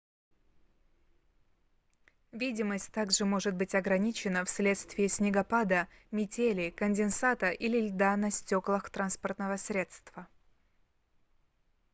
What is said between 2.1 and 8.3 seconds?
видимость также может быть ограничена вследствие снегопада метели конденсата или льда